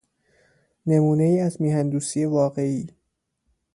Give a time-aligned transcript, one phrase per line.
[0.85, 2.87] نمونهای از میهندوستی واقعی